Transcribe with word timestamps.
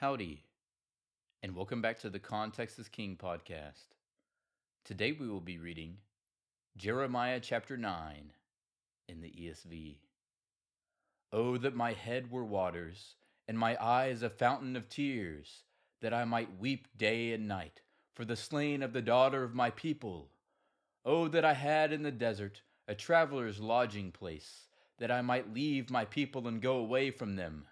Howdy, 0.00 0.44
and 1.42 1.54
welcome 1.54 1.82
back 1.82 1.98
to 1.98 2.08
the 2.08 2.18
Context 2.18 2.78
is 2.78 2.88
King 2.88 3.18
podcast. 3.22 3.84
Today 4.82 5.12
we 5.12 5.28
will 5.28 5.42
be 5.42 5.58
reading 5.58 5.98
Jeremiah 6.74 7.38
chapter 7.38 7.76
9 7.76 8.32
in 9.10 9.20
the 9.20 9.28
ESV. 9.28 9.96
Oh, 11.34 11.58
that 11.58 11.76
my 11.76 11.92
head 11.92 12.30
were 12.30 12.46
waters, 12.46 13.16
and 13.46 13.58
my 13.58 13.76
eyes 13.78 14.22
a 14.22 14.30
fountain 14.30 14.74
of 14.74 14.88
tears, 14.88 15.64
that 16.00 16.14
I 16.14 16.24
might 16.24 16.58
weep 16.58 16.88
day 16.96 17.34
and 17.34 17.46
night 17.46 17.82
for 18.14 18.24
the 18.24 18.36
slain 18.36 18.82
of 18.82 18.94
the 18.94 19.02
daughter 19.02 19.44
of 19.44 19.54
my 19.54 19.68
people. 19.68 20.30
Oh, 21.04 21.28
that 21.28 21.44
I 21.44 21.52
had 21.52 21.92
in 21.92 22.04
the 22.04 22.10
desert 22.10 22.62
a 22.88 22.94
traveler's 22.94 23.60
lodging 23.60 24.12
place, 24.12 24.68
that 24.96 25.10
I 25.10 25.20
might 25.20 25.52
leave 25.52 25.90
my 25.90 26.06
people 26.06 26.48
and 26.48 26.62
go 26.62 26.76
away 26.76 27.10
from 27.10 27.36
them 27.36 27.66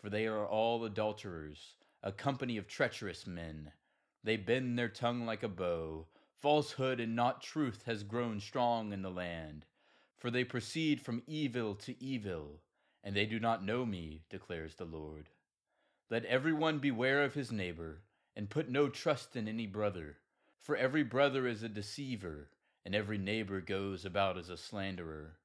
for 0.00 0.08
they 0.08 0.26
are 0.26 0.46
all 0.46 0.84
adulterers, 0.84 1.74
a 2.02 2.10
company 2.10 2.56
of 2.56 2.66
treacherous 2.66 3.26
men. 3.26 3.70
They 4.24 4.36
bend 4.36 4.78
their 4.78 4.88
tongue 4.88 5.26
like 5.26 5.42
a 5.42 5.48
bow. 5.48 6.06
Falsehood 6.40 7.00
and 7.00 7.14
not 7.14 7.42
truth 7.42 7.82
has 7.84 8.02
grown 8.02 8.40
strong 8.40 8.92
in 8.92 9.02
the 9.02 9.10
land. 9.10 9.66
For 10.16 10.30
they 10.30 10.44
proceed 10.44 11.02
from 11.02 11.22
evil 11.26 11.74
to 11.76 12.02
evil, 12.02 12.60
and 13.04 13.14
they 13.14 13.26
do 13.26 13.38
not 13.38 13.64
know 13.64 13.84
me, 13.84 14.22
declares 14.30 14.74
the 14.74 14.84
Lord. 14.86 15.28
Let 16.08 16.24
everyone 16.24 16.78
beware 16.78 17.22
of 17.22 17.34
his 17.34 17.52
neighbor, 17.52 18.02
and 18.34 18.48
put 18.48 18.70
no 18.70 18.88
trust 18.88 19.36
in 19.36 19.48
any 19.48 19.66
brother. 19.66 20.16
For 20.58 20.76
every 20.76 21.02
brother 21.02 21.46
is 21.46 21.62
a 21.62 21.68
deceiver, 21.68 22.48
and 22.84 22.94
every 22.94 23.18
neighbor 23.18 23.60
goes 23.60 24.04
about 24.04 24.38
as 24.38 24.48
a 24.48 24.56
slanderer. 24.56 25.36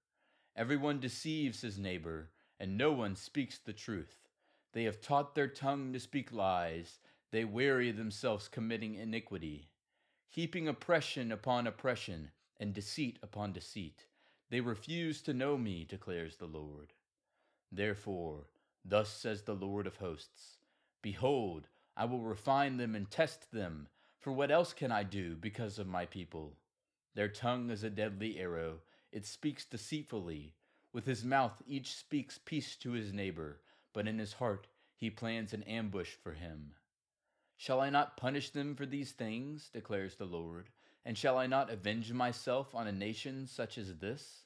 Everyone 0.56 1.00
deceives 1.02 1.62
his 1.62 1.78
neighbor, 1.78 2.30
and 2.60 2.78
no 2.78 2.94
one 2.94 3.16
speaks 3.16 3.58
the 3.58 3.74
truth. 3.74 4.25
They 4.76 4.84
have 4.84 5.00
taught 5.00 5.36
their 5.36 5.48
tongue 5.48 5.94
to 5.94 6.02
speak 6.02 6.34
lies. 6.34 7.00
They 7.32 7.46
weary 7.46 7.92
themselves 7.92 8.50
committing 8.50 8.96
iniquity, 8.96 9.70
heaping 10.28 10.68
oppression 10.68 11.32
upon 11.32 11.66
oppression 11.66 12.32
and 12.60 12.74
deceit 12.74 13.18
upon 13.24 13.54
deceit. 13.54 14.06
They 14.50 14.60
refuse 14.60 15.22
to 15.22 15.34
know 15.34 15.58
me, 15.58 15.86
declares 15.86 16.36
the 16.36 16.48
Lord. 16.48 16.92
Therefore, 17.72 18.48
thus 18.84 19.10
says 19.10 19.44
the 19.44 19.56
Lord 19.56 19.88
of 19.88 19.96
hosts 19.96 20.58
Behold, 21.02 21.70
I 21.96 22.04
will 22.04 22.20
refine 22.20 22.76
them 22.76 22.96
and 22.96 23.10
test 23.10 23.54
them. 23.54 23.88
For 24.20 24.34
what 24.34 24.52
else 24.52 24.74
can 24.74 24.92
I 24.92 25.04
do 25.04 25.38
because 25.38 25.80
of 25.80 25.88
my 25.88 26.06
people? 26.06 26.58
Their 27.14 27.30
tongue 27.30 27.70
is 27.70 27.86
a 27.86 27.90
deadly 27.90 28.40
arrow, 28.40 28.82
it 29.14 29.26
speaks 29.26 29.64
deceitfully. 29.64 30.52
With 30.92 31.06
his 31.06 31.24
mouth 31.24 31.62
each 31.66 31.96
speaks 31.96 32.38
peace 32.44 32.76
to 32.78 32.92
his 32.92 33.14
neighbor 33.14 33.62
but 33.96 34.08
in 34.10 34.20
his 34.20 34.34
heart 34.34 34.68
he 34.98 35.10
plans 35.10 35.54
an 35.54 35.64
ambush 35.64 36.12
for 36.22 36.34
him. 36.34 36.74
Shall 37.56 37.80
I 37.80 37.90
not 37.90 38.18
punish 38.18 38.50
them 38.50 38.76
for 38.76 38.86
these 38.86 39.14
things, 39.14 39.70
declares 39.72 40.16
the 40.16 40.26
Lord, 40.26 40.70
and 41.06 41.18
shall 41.18 41.38
I 41.38 41.48
not 41.48 41.72
avenge 41.72 42.12
myself 42.12 42.76
on 42.76 42.88
a 42.88 42.92
nation 42.92 43.48
such 43.48 43.78
as 43.78 43.96
this? 43.96 44.44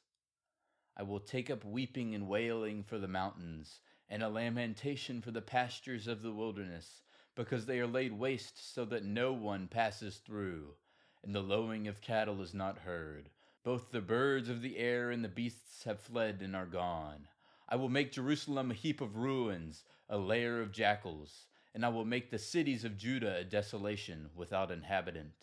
I 0.96 1.02
will 1.02 1.20
take 1.20 1.50
up 1.50 1.66
weeping 1.66 2.14
and 2.14 2.28
wailing 2.28 2.84
for 2.84 3.00
the 3.00 3.08
mountains, 3.08 3.82
and 4.08 4.22
a 4.22 4.30
lamentation 4.30 5.20
for 5.22 5.32
the 5.32 5.42
pastures 5.42 6.08
of 6.08 6.22
the 6.22 6.32
wilderness, 6.32 7.02
because 7.34 7.66
they 7.66 7.80
are 7.80 7.88
laid 7.88 8.14
waste 8.14 8.74
so 8.74 8.86
that 8.86 9.04
no 9.04 9.34
one 9.34 9.68
passes 9.68 10.18
through, 10.18 10.76
and 11.24 11.34
the 11.34 11.42
lowing 11.42 11.88
of 11.88 12.02
cattle 12.02 12.42
is 12.42 12.54
not 12.54 12.78
heard. 12.80 13.30
Both 13.64 13.92
the 13.92 14.02
birds 14.02 14.48
of 14.48 14.62
the 14.62 14.78
air 14.78 15.10
and 15.10 15.24
the 15.24 15.30
beasts 15.30 15.86
have 15.86 16.00
fled 16.00 16.42
and 16.44 16.56
are 16.56 16.68
gone. 16.68 17.28
I 17.72 17.76
will 17.76 17.90
make 17.90 18.12
Jerusalem 18.12 18.72
a 18.72 18.74
heap 18.74 19.00
of 19.00 19.16
ruins, 19.16 19.84
a 20.10 20.18
lair 20.18 20.60
of 20.60 20.72
jackals, 20.72 21.46
and 21.76 21.86
I 21.86 21.90
will 21.90 22.04
make 22.04 22.32
the 22.32 22.40
cities 22.40 22.84
of 22.84 22.98
Judah 22.98 23.38
a 23.38 23.44
desolation 23.44 24.32
without 24.36 24.72
inhabitant. 24.72 25.34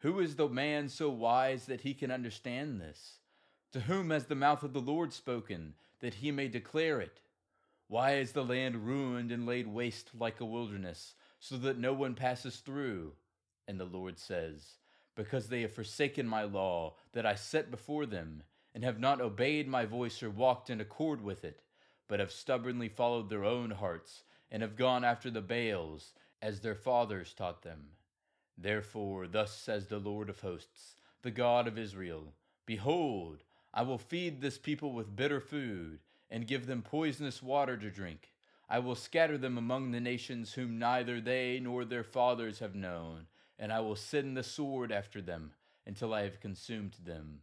Who 0.00 0.20
is 0.20 0.36
the 0.36 0.50
man 0.50 0.90
so 0.90 1.08
wise 1.08 1.64
that 1.64 1.80
he 1.80 1.94
can 1.94 2.10
understand 2.10 2.78
this? 2.78 3.20
To 3.72 3.80
whom 3.80 4.10
has 4.10 4.26
the 4.26 4.34
mouth 4.34 4.62
of 4.62 4.74
the 4.74 4.82
Lord 4.82 5.14
spoken, 5.14 5.74
that 6.00 6.14
he 6.14 6.30
may 6.30 6.46
declare 6.46 7.00
it? 7.00 7.20
Why 7.88 8.16
is 8.16 8.32
the 8.32 8.44
land 8.44 8.86
ruined 8.86 9.32
and 9.32 9.46
laid 9.46 9.66
waste 9.66 10.10
like 10.18 10.40
a 10.40 10.44
wilderness, 10.44 11.14
so 11.40 11.56
that 11.56 11.78
no 11.78 11.94
one 11.94 12.14
passes 12.14 12.56
through? 12.56 13.12
And 13.66 13.80
the 13.80 13.86
Lord 13.86 14.18
says, 14.18 14.76
Because 15.14 15.48
they 15.48 15.62
have 15.62 15.72
forsaken 15.72 16.28
my 16.28 16.42
law 16.42 16.96
that 17.12 17.24
I 17.24 17.34
set 17.34 17.70
before 17.70 18.04
them, 18.04 18.42
and 18.74 18.82
have 18.82 18.98
not 18.98 19.20
obeyed 19.20 19.68
my 19.68 19.84
voice 19.84 20.22
or 20.22 20.30
walked 20.30 20.68
in 20.68 20.80
accord 20.80 21.22
with 21.22 21.44
it, 21.44 21.60
but 22.08 22.20
have 22.20 22.32
stubbornly 22.32 22.88
followed 22.88 23.30
their 23.30 23.44
own 23.44 23.70
hearts, 23.70 24.24
and 24.50 24.62
have 24.62 24.76
gone 24.76 25.04
after 25.04 25.30
the 25.30 25.40
Baals, 25.40 26.12
as 26.42 26.60
their 26.60 26.74
fathers 26.74 27.32
taught 27.32 27.62
them. 27.62 27.90
Therefore, 28.58 29.26
thus 29.26 29.56
says 29.56 29.86
the 29.86 29.98
Lord 29.98 30.28
of 30.28 30.40
hosts, 30.40 30.96
the 31.22 31.30
God 31.30 31.66
of 31.66 31.78
Israel 31.78 32.34
Behold, 32.66 33.44
I 33.72 33.82
will 33.82 33.98
feed 33.98 34.40
this 34.40 34.58
people 34.58 34.92
with 34.92 35.16
bitter 35.16 35.40
food, 35.40 36.00
and 36.30 36.46
give 36.46 36.66
them 36.66 36.82
poisonous 36.82 37.42
water 37.42 37.76
to 37.76 37.90
drink. 37.90 38.32
I 38.68 38.78
will 38.78 38.94
scatter 38.94 39.36
them 39.38 39.58
among 39.58 39.90
the 39.90 40.00
nations 40.00 40.54
whom 40.54 40.78
neither 40.78 41.20
they 41.20 41.60
nor 41.60 41.84
their 41.84 42.04
fathers 42.04 42.58
have 42.58 42.74
known, 42.74 43.26
and 43.58 43.72
I 43.72 43.80
will 43.80 43.96
send 43.96 44.36
the 44.36 44.42
sword 44.42 44.90
after 44.90 45.20
them 45.20 45.52
until 45.86 46.14
I 46.14 46.22
have 46.22 46.40
consumed 46.40 46.96
them. 47.04 47.40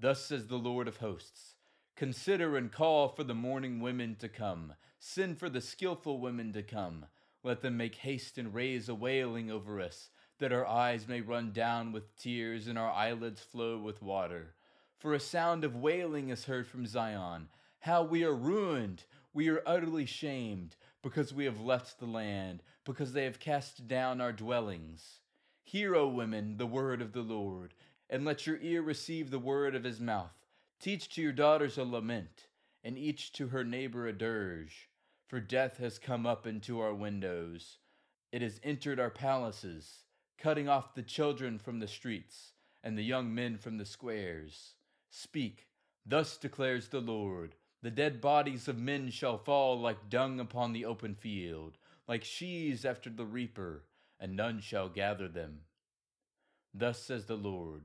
Thus 0.00 0.24
says 0.24 0.46
the 0.46 0.56
Lord 0.56 0.86
of 0.86 0.98
hosts 0.98 1.56
Consider 1.96 2.56
and 2.56 2.70
call 2.70 3.08
for 3.08 3.24
the 3.24 3.34
mourning 3.34 3.80
women 3.80 4.14
to 4.20 4.28
come, 4.28 4.74
send 5.00 5.38
for 5.38 5.50
the 5.50 5.60
skilful 5.60 6.20
women 6.20 6.52
to 6.52 6.62
come. 6.62 7.06
Let 7.42 7.62
them 7.62 7.76
make 7.76 7.96
haste 7.96 8.38
and 8.38 8.54
raise 8.54 8.88
a 8.88 8.94
wailing 8.94 9.50
over 9.50 9.80
us, 9.80 10.10
that 10.38 10.52
our 10.52 10.64
eyes 10.64 11.08
may 11.08 11.20
run 11.20 11.50
down 11.50 11.90
with 11.90 12.16
tears 12.16 12.68
and 12.68 12.78
our 12.78 12.92
eyelids 12.92 13.40
flow 13.40 13.78
with 13.78 14.00
water. 14.00 14.54
For 14.96 15.14
a 15.14 15.20
sound 15.20 15.64
of 15.64 15.74
wailing 15.74 16.28
is 16.28 16.44
heard 16.44 16.68
from 16.68 16.86
Zion. 16.86 17.48
How 17.80 18.04
we 18.04 18.22
are 18.22 18.34
ruined! 18.34 19.04
We 19.32 19.48
are 19.48 19.62
utterly 19.66 20.06
shamed, 20.06 20.76
because 21.02 21.34
we 21.34 21.44
have 21.44 21.60
left 21.60 21.98
the 21.98 22.06
land, 22.06 22.62
because 22.84 23.12
they 23.12 23.24
have 23.24 23.40
cast 23.40 23.88
down 23.88 24.20
our 24.20 24.32
dwellings. 24.32 25.20
Hear, 25.64 25.96
O 25.96 26.08
women, 26.08 26.56
the 26.56 26.66
word 26.66 27.02
of 27.02 27.12
the 27.12 27.22
Lord 27.22 27.74
and 28.10 28.24
let 28.24 28.46
your 28.46 28.58
ear 28.62 28.80
receive 28.80 29.30
the 29.30 29.38
word 29.38 29.74
of 29.74 29.84
his 29.84 30.00
mouth. 30.00 30.32
Teach 30.80 31.08
to 31.10 31.22
your 31.22 31.32
daughters 31.32 31.76
a 31.76 31.84
lament, 31.84 32.46
and 32.82 32.96
each 32.96 33.32
to 33.32 33.48
her 33.48 33.64
neighbor 33.64 34.06
a 34.06 34.12
dirge. 34.12 34.88
For 35.26 35.40
death 35.40 35.76
has 35.78 35.98
come 35.98 36.24
up 36.24 36.46
into 36.46 36.80
our 36.80 36.94
windows. 36.94 37.78
It 38.32 38.40
has 38.40 38.60
entered 38.62 38.98
our 38.98 39.10
palaces, 39.10 40.04
cutting 40.38 40.68
off 40.68 40.94
the 40.94 41.02
children 41.02 41.58
from 41.58 41.80
the 41.80 41.88
streets, 41.88 42.52
and 42.82 42.96
the 42.96 43.02
young 43.02 43.34
men 43.34 43.58
from 43.58 43.76
the 43.76 43.84
squares. 43.84 44.74
Speak, 45.10 45.66
thus 46.06 46.38
declares 46.38 46.88
the 46.88 47.00
Lord 47.00 47.56
The 47.82 47.90
dead 47.90 48.20
bodies 48.20 48.68
of 48.68 48.78
men 48.78 49.10
shall 49.10 49.36
fall 49.36 49.78
like 49.78 50.08
dung 50.08 50.40
upon 50.40 50.72
the 50.72 50.86
open 50.86 51.14
field, 51.14 51.76
like 52.06 52.24
sheaves 52.24 52.84
after 52.86 53.10
the 53.10 53.26
reaper, 53.26 53.84
and 54.18 54.34
none 54.34 54.60
shall 54.60 54.88
gather 54.88 55.28
them. 55.28 55.60
Thus 56.72 57.02
says 57.02 57.26
the 57.26 57.36
Lord 57.36 57.84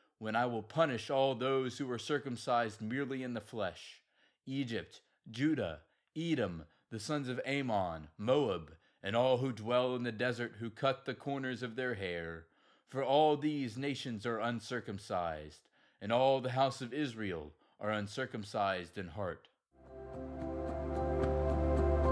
when 0.21 0.35
I 0.35 0.45
will 0.45 0.61
punish 0.61 1.09
all 1.09 1.33
those 1.33 1.79
who 1.79 1.89
are 1.89 1.97
circumcised 1.97 2.79
merely 2.79 3.23
in 3.23 3.33
the 3.33 3.41
flesh 3.41 4.01
Egypt, 4.45 5.01
Judah, 5.31 5.79
Edom, 6.15 6.65
the 6.91 6.99
sons 6.99 7.27
of 7.27 7.41
Ammon, 7.43 8.07
Moab, 8.19 8.73
and 9.01 9.15
all 9.15 9.37
who 9.37 9.51
dwell 9.51 9.95
in 9.95 10.03
the 10.03 10.11
desert 10.11 10.53
who 10.59 10.69
cut 10.69 11.05
the 11.05 11.15
corners 11.15 11.63
of 11.63 11.75
their 11.75 11.95
hair. 11.95 12.45
For 12.87 13.03
all 13.03 13.35
these 13.35 13.77
nations 13.77 14.27
are 14.27 14.37
uncircumcised, 14.37 15.61
and 15.99 16.11
all 16.11 16.39
the 16.39 16.51
house 16.51 16.81
of 16.81 16.93
Israel 16.93 17.51
are 17.79 17.89
uncircumcised 17.89 18.99
in 18.99 19.07
heart. 19.07 19.47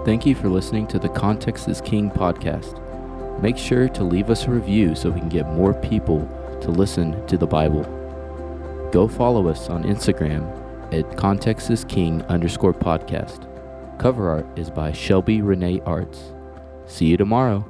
Thank 0.03 0.25
you 0.25 0.33
for 0.33 0.49
listening 0.49 0.87
to 0.87 0.97
the 0.97 1.09
Context 1.09 1.67
is 1.67 1.79
King 1.79 2.09
podcast. 2.09 2.81
Make 3.39 3.57
sure 3.57 3.87
to 3.89 4.03
leave 4.03 4.31
us 4.31 4.45
a 4.45 4.51
review 4.51 4.95
so 4.95 5.11
we 5.11 5.19
can 5.19 5.29
get 5.29 5.45
more 5.45 5.75
people 5.75 6.21
to 6.61 6.71
listen 6.71 7.25
to 7.27 7.37
the 7.37 7.47
Bible. 7.47 7.98
Go 8.91 9.07
follow 9.07 9.47
us 9.47 9.69
on 9.69 9.83
Instagram 9.83 10.43
at 10.93 11.05
contextisking 11.17 12.27
underscore 12.27 12.73
podcast. 12.73 13.47
Cover 13.99 14.29
art 14.29 14.47
is 14.57 14.69
by 14.71 14.91
Shelby 14.91 15.41
Renee 15.41 15.81
Arts. 15.85 16.33
See 16.85 17.05
you 17.05 17.17
tomorrow. 17.17 17.63